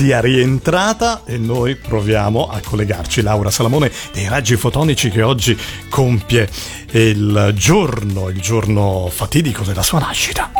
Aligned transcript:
sia 0.00 0.18
rientrata 0.18 1.24
e 1.26 1.36
noi 1.36 1.76
proviamo 1.76 2.48
a 2.48 2.58
collegarci. 2.64 3.20
Laura 3.20 3.50
Salamone 3.50 3.92
dei 4.14 4.28
Raggi 4.28 4.56
Fotonici 4.56 5.10
che 5.10 5.20
oggi 5.20 5.54
compie 5.90 6.48
il 6.92 7.52
giorno, 7.54 8.30
il 8.30 8.40
giorno 8.40 9.08
fatidico 9.10 9.62
della 9.62 9.82
sua 9.82 9.98
nascita. 9.98 10.52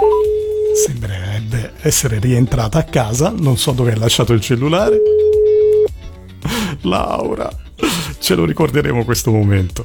Sembrerebbe 0.84 1.72
essere 1.80 2.18
rientrata 2.18 2.80
a 2.80 2.82
casa, 2.82 3.32
non 3.34 3.56
so 3.56 3.72
dove 3.72 3.92
ha 3.92 3.96
lasciato 3.96 4.34
il 4.34 4.42
cellulare. 4.42 5.00
Laura, 6.82 7.48
ce 8.18 8.34
lo 8.34 8.44
ricorderemo 8.44 9.06
questo 9.06 9.30
momento. 9.30 9.84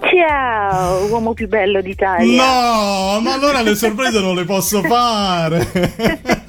Ciao, 0.00 1.04
uomo 1.04 1.34
più 1.34 1.48
bello 1.48 1.82
d'Italia. 1.82 2.42
No, 2.42 3.20
ma 3.20 3.34
allora 3.34 3.60
le 3.60 3.74
sorprese 3.74 4.20
non 4.20 4.34
le 4.34 4.44
posso 4.44 4.80
fare. 4.80 6.40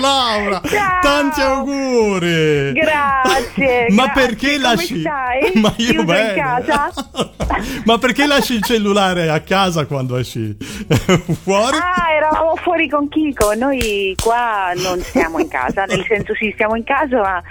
Laura, 0.00 0.60
Ciao. 0.64 1.00
tanti 1.02 1.40
auguri. 1.40 2.72
Grazie. 2.72 3.86
Ma 3.94 4.04
grazie. 4.06 4.26
perché 4.26 4.58
lasci 4.58 5.00
stai? 5.00 5.52
Ma 5.60 5.72
io 5.76 5.90
Chiuso 5.90 6.04
bene. 6.04 6.28
in 6.30 6.42
casa? 6.42 6.92
Ma 7.84 7.98
perché 7.98 8.26
lasci 8.26 8.54
il 8.54 8.62
cellulare 8.62 9.28
a 9.28 9.40
casa 9.40 9.84
quando 9.86 10.16
esci 10.16 10.56
fuori? 11.42 11.76
Ah, 11.76 12.12
eravamo 12.16 12.56
fuori 12.56 12.88
con 12.88 13.08
Kiko. 13.08 13.54
Noi 13.54 14.14
qua 14.22 14.72
non 14.76 15.00
stiamo 15.00 15.38
in 15.38 15.48
casa, 15.48 15.84
nel 15.84 16.04
senso 16.06 16.34
sì, 16.34 16.50
stiamo 16.54 16.76
in 16.76 16.84
casa, 16.84 17.20
ma 17.20 17.42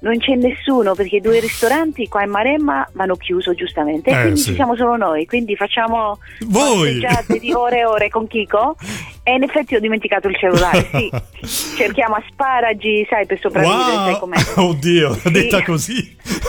non 0.00 0.16
c'è 0.18 0.34
nessuno 0.36 0.94
perché 0.94 1.20
due 1.20 1.40
ristoranti 1.40 2.06
qua 2.08 2.22
in 2.22 2.30
Maremma 2.30 2.88
hanno 2.96 3.16
chiuso 3.16 3.52
giustamente. 3.54 4.10
Eh, 4.10 4.20
quindi 4.20 4.40
sì. 4.40 4.48
ci 4.50 4.54
siamo 4.54 4.76
solo 4.76 4.96
noi. 4.96 5.26
Quindi 5.26 5.56
facciamo 5.56 6.18
Voi! 6.46 7.00
passeggiate 7.00 7.38
di 7.38 7.52
ore 7.52 7.78
e 7.80 7.84
ore 7.84 8.08
con 8.08 8.26
Kiko. 8.26 8.76
E 9.28 9.34
in 9.34 9.42
effetti 9.42 9.74
ho 9.74 9.80
dimenticato 9.80 10.26
il 10.28 10.36
cellulare, 10.36 10.88
sì. 10.90 11.10
Cerchiamo 11.76 12.14
asparagi, 12.14 13.06
sai, 13.10 13.26
per 13.26 13.38
sopravvivere, 13.38 13.82
sai 13.82 14.10
Wow, 14.12 14.18
com'è. 14.20 14.36
oddio, 14.56 15.14
Sì. 15.14 15.30
detta 15.30 15.62
così. 15.62 16.16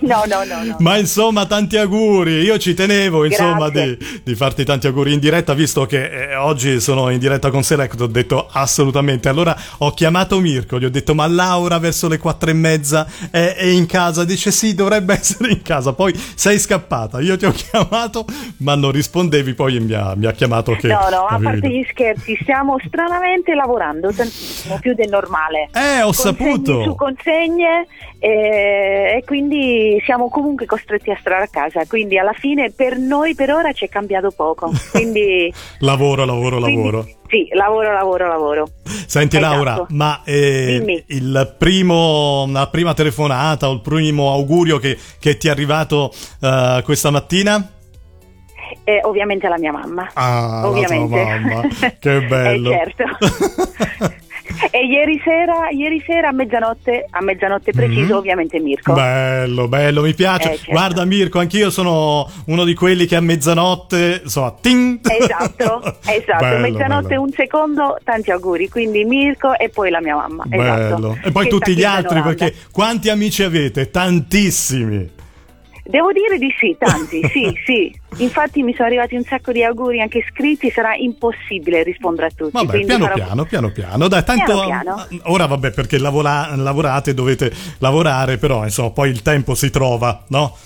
No, 0.00 0.22
no, 0.26 0.44
no, 0.44 0.62
no. 0.64 0.76
Ma 0.80 0.96
insomma, 0.98 1.46
tanti 1.46 1.76
auguri. 1.76 2.42
Io 2.42 2.58
ci 2.58 2.74
tenevo, 2.74 3.24
insomma, 3.24 3.68
di, 3.70 3.96
di 4.22 4.34
farti 4.34 4.64
tanti 4.64 4.86
auguri 4.86 5.12
in 5.14 5.18
diretta, 5.18 5.54
visto 5.54 5.86
che 5.86 6.30
eh, 6.30 6.34
oggi 6.36 6.78
sono 6.80 7.08
in 7.10 7.18
diretta 7.18 7.50
con 7.50 7.62
Select. 7.62 8.00
Ho 8.00 8.06
detto 8.06 8.46
assolutamente. 8.50 9.28
Allora 9.28 9.56
ho 9.78 9.92
chiamato 9.92 10.38
Mirko, 10.40 10.78
gli 10.78 10.84
ho 10.84 10.90
detto: 10.90 11.14
Ma 11.14 11.26
Laura 11.26 11.78
verso 11.78 12.06
le 12.08 12.18
quattro 12.18 12.50
e 12.50 12.52
mezza 12.52 13.06
è, 13.30 13.54
è 13.56 13.64
in 13.66 13.86
casa? 13.86 14.24
Dice: 14.24 14.50
Sì, 14.50 14.74
dovrebbe 14.74 15.14
essere 15.14 15.50
in 15.52 15.62
casa. 15.62 15.92
Poi 15.94 16.12
sei 16.34 16.58
scappata. 16.58 17.20
Io 17.20 17.36
ti 17.36 17.46
ho 17.46 17.52
chiamato, 17.52 18.26
ma 18.58 18.74
non 18.74 18.90
rispondevi. 18.92 19.54
Poi 19.54 19.80
mi 19.80 19.94
ha, 19.94 20.14
mi 20.16 20.26
ha 20.26 20.32
chiamato 20.32 20.72
che. 20.76 20.88
No, 20.88 21.08
no, 21.10 21.24
a 21.26 21.38
parte 21.42 21.68
gli 21.68 21.84
scherzi, 21.90 22.03
stiamo 22.40 22.76
stranamente 22.86 23.54
lavorando 23.54 24.12
tantissimo, 24.12 24.78
più 24.80 24.94
del 24.94 25.08
normale. 25.08 25.68
Eh, 25.72 26.02
ho 26.02 26.06
Consegne 26.12 26.34
saputo. 26.36 26.82
Su 26.82 26.94
consegne 26.94 27.86
eh, 28.18 29.16
e 29.18 29.22
quindi 29.24 30.00
siamo 30.04 30.28
comunque 30.28 30.66
costretti 30.66 31.10
a 31.10 31.16
stare 31.18 31.44
a 31.44 31.48
casa. 31.48 31.84
Quindi 31.86 32.18
alla 32.18 32.32
fine 32.32 32.70
per 32.70 32.98
noi 32.98 33.34
per 33.34 33.50
ora 33.50 33.72
ci 33.72 33.84
è 33.84 33.88
cambiato 33.88 34.30
poco. 34.30 34.70
Quindi, 34.92 35.52
Lavoro, 35.78 36.24
lavoro, 36.24 36.58
quindi- 36.60 36.76
lavoro. 36.82 37.06
sì, 37.28 37.48
lavoro, 37.52 37.92
lavoro, 37.92 38.28
lavoro. 38.28 38.68
Senti 39.06 39.36
Esatto. 39.36 39.54
Laura, 39.54 39.86
ma 39.90 40.22
eh, 40.24 41.04
primo, 41.58 42.46
la 42.50 42.68
prima 42.68 42.94
telefonata 42.94 43.68
o 43.68 43.72
il 43.72 43.80
primo 43.80 44.32
augurio 44.32 44.78
che, 44.78 44.96
che 45.18 45.36
ti 45.36 45.48
è 45.48 45.50
arrivato 45.50 46.10
eh, 46.40 46.80
questa 46.84 47.10
mattina? 47.10 47.68
E 48.84 49.00
ovviamente 49.02 49.48
la 49.48 49.58
mia 49.58 49.72
mamma. 49.72 50.10
Ah, 50.12 50.60
la 50.62 50.68
ovviamente. 50.68 51.08
tua 51.08 51.24
mamma. 51.24 51.68
Che 51.98 52.20
bello. 52.28 52.70
Eh, 52.70 52.94
certo. 52.94 53.04
e 54.70 54.84
ieri 54.86 55.18
sera, 55.24 55.70
ieri 55.70 56.02
sera 56.06 56.28
a 56.28 56.32
mezzanotte, 56.32 57.06
a 57.10 57.22
mezzanotte 57.22 57.72
preciso, 57.72 58.12
Mhm. 58.12 58.18
ovviamente 58.18 58.60
Mirko. 58.60 58.92
Bello, 58.92 59.68
bello, 59.68 60.02
mi 60.02 60.12
piace. 60.14 60.52
Eh, 60.52 60.56
certo. 60.56 60.70
Guarda 60.72 61.04
Mirko, 61.06 61.38
anch'io 61.38 61.70
sono 61.70 62.28
uno 62.46 62.64
di 62.64 62.74
quelli 62.74 63.06
che 63.06 63.16
a 63.16 63.20
mezzanotte, 63.20 64.20
insomma, 64.24 64.54
ting! 64.60 65.00
Esatto, 65.02 65.80
esatto. 66.04 66.44
Bello, 66.44 66.58
Mezzanotte 66.70 67.08
bello. 67.08 67.22
un 67.22 67.30
secondo, 67.32 67.98
tanti 68.04 68.30
auguri. 68.32 68.68
Quindi 68.68 69.04
Mirko 69.04 69.56
e 69.58 69.70
poi 69.70 69.88
la 69.90 70.00
mia 70.02 70.16
mamma. 70.16 70.44
Esatto. 70.50 70.94
Bello. 70.94 71.18
E 71.24 71.30
poi 71.32 71.44
Che 71.44 71.50
tutti 71.50 71.74
gli 71.74 71.84
altri, 71.84 72.18
Olanda. 72.18 72.34
perché 72.34 72.54
quanti 72.70 73.08
amici 73.08 73.42
avete? 73.42 73.90
Tantissimi. 73.90 75.22
Devo 75.86 76.12
dire 76.12 76.38
di 76.38 76.48
sì, 76.58 76.74
tanti, 76.78 77.20
sì, 77.28 77.52
sì. 77.66 78.00
Infatti 78.22 78.62
mi 78.62 78.72
sono 78.74 78.86
arrivati 78.88 79.16
un 79.16 79.22
sacco 79.24 79.52
di 79.52 79.62
auguri 79.62 80.00
anche 80.00 80.24
scritti, 80.30 80.70
sarà 80.70 80.94
impossibile 80.94 81.82
rispondere 81.82 82.28
a 82.28 82.30
tutti. 82.34 82.52
Vabbè, 82.52 82.84
piano 82.84 83.04
farò- 83.04 83.14
piano, 83.14 83.44
piano 83.44 83.70
piano. 83.70 84.08
Dai, 84.08 84.24
tanto 84.24 84.44
Piano, 84.64 84.64
piano. 84.66 85.06
ora 85.24 85.46
vabbè, 85.46 85.70
perché 85.72 85.98
lavora- 85.98 86.54
lavorate, 86.56 87.12
dovete 87.12 87.52
lavorare, 87.78 88.38
però 88.38 88.64
insomma, 88.64 88.90
poi 88.90 89.10
il 89.10 89.20
tempo 89.22 89.54
si 89.54 89.68
trova, 89.70 90.24
no? 90.28 90.56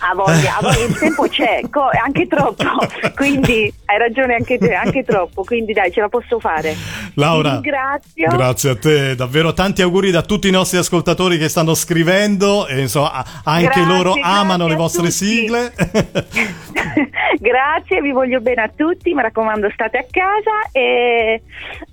A 0.00 0.14
voglia, 0.14 0.58
a 0.58 0.60
voglia, 0.62 0.84
il 0.84 0.96
tempo 0.98 1.26
c'è, 1.28 1.60
co- 1.70 1.90
anche 2.04 2.26
troppo, 2.26 2.64
quindi 3.16 3.72
hai 3.86 3.98
ragione 3.98 4.34
anche 4.34 4.56
te, 4.58 4.74
anche 4.74 5.04
troppo, 5.04 5.42
quindi 5.44 5.72
dai, 5.72 5.90
ce 5.92 6.00
la 6.00 6.08
posso 6.08 6.38
fare. 6.38 6.76
Laura, 7.14 7.54
ringrazio. 7.54 8.28
grazie 8.30 8.70
a 8.70 8.76
te, 8.76 9.14
davvero 9.16 9.52
tanti 9.52 9.82
auguri 9.82 10.10
da 10.10 10.22
tutti 10.22 10.46
i 10.48 10.52
nostri 10.52 10.78
ascoltatori 10.78 11.36
che 11.36 11.48
stanno 11.48 11.74
scrivendo 11.74 12.66
e 12.68 12.80
insomma 12.80 13.24
anche 13.42 13.64
Grazie, 13.64 13.84
loro 13.84 14.12
grazie 14.14 14.32
amano 14.32 14.66
le 14.68 14.76
vostre 14.76 15.10
sigle. 15.10 15.72
Grazie, 17.40 18.00
vi 18.00 18.10
voglio 18.10 18.40
bene 18.40 18.62
a 18.62 18.70
tutti, 18.74 19.14
mi 19.14 19.22
raccomando 19.22 19.70
state 19.72 19.98
a 19.98 20.04
casa 20.10 20.70
e 20.72 21.40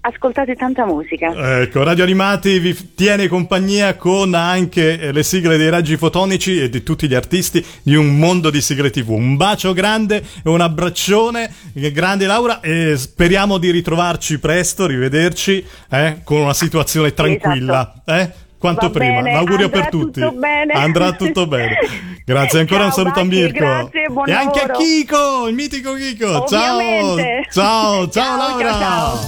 ascoltate 0.02 0.56
tanta 0.56 0.86
musica. 0.86 1.62
ecco, 1.62 1.84
Radio 1.84 2.04
Animati 2.04 2.58
vi 2.58 2.94
tiene 2.96 3.28
compagnia 3.28 3.96
con 3.96 4.34
anche 4.34 5.12
le 5.12 5.24
sigle 5.24 5.58
dei 5.58 5.70
raggi 5.70 5.98
fotonici 5.98 6.60
e 6.60 6.70
di 6.70 6.82
tutti 6.82 7.08
gli 7.08 7.14
artisti 7.14 7.64
di 7.84 7.96
un 7.96 8.18
mondo 8.18 8.50
di 8.50 8.60
sigle 8.60 8.90
TV. 8.90 9.10
Un 9.10 9.38
bacio 9.38 9.74
grande 9.74 10.18
e 10.18 10.50
un 10.50 10.62
abbraccione 10.62 11.50
grande 11.74 12.26
Laura 12.26 12.60
e 12.62 12.98
speriamo 12.98 13.60
di 13.60 13.70
ritrovarci 13.70 14.40
presto, 14.40 14.88
rivederci 14.88 15.64
eh, 15.92 16.22
con 16.24 16.42
una 16.42 16.54
situazione 16.54 17.14
tranquilla. 17.14 18.02
Eh? 18.04 18.32
Quanto 18.58 18.88
Va 18.88 18.98
prima, 18.98 19.22
bene, 19.22 19.34
l'augurio 19.34 19.70
per 19.70 19.90
tutti. 19.90 20.22
tutto. 20.22 20.40
Andrà 20.74 21.12
tutto 21.12 21.46
bene. 21.46 21.78
Grazie 22.26 22.60
ancora, 22.62 22.80
Ciao, 22.80 22.88
un 22.88 22.94
saluto 22.94 23.20
a 23.20 23.24
baci, 23.24 23.36
Mirko. 23.38 23.60
grazie, 23.60 24.08
buon 24.10 24.28
e 24.28 24.32
anche 24.34 24.60
a 24.60 24.66
lavoro. 24.68 24.86
Kiko, 24.86 25.48
il 25.48 25.54
mitico 25.54 25.94
Kiko. 25.94 26.46
Ciao, 26.48 26.80
ciao, 26.80 27.18
ciao, 27.52 28.10
Ciao, 28.10 28.38
Laura. 28.38 28.72
ciao, 28.72 28.80
ciao. 28.80 29.24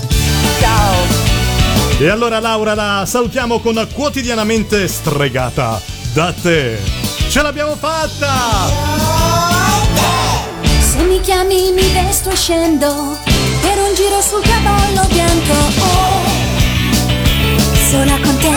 Ciao. 0.59 1.25
E 2.00 2.09
allora 2.09 2.40
Laura 2.40 2.74
la 2.74 3.03
salutiamo 3.06 3.59
con 3.59 3.88
quotidianamente 3.94 4.88
stregata 4.88 5.80
da 6.13 6.34
te. 6.34 6.80
Ce 7.30 7.41
l'abbiamo 7.44 7.75
fatta! 7.75 8.34
Se 10.80 10.97
mi 11.03 11.19
chiami 11.22 11.72
mi 11.74 11.91
vesto 11.91 12.30
e 12.31 12.36
scendo 12.36 12.88
per 13.62 13.78
un 13.78 13.94
giro 13.94 14.19
sul 14.22 14.41
cavallo 14.41 15.06
bianco. 15.07 15.53
Oh, 15.53 16.25
sola 17.91 18.18
con 18.24 18.38
te. 18.40 18.56